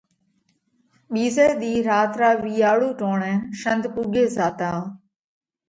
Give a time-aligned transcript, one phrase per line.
[1.11, 4.71] ٻِيزئہ ۮِي رات را وِيئاۯُو ٽوڻئہ شنڌ پُوڳي زاتا۔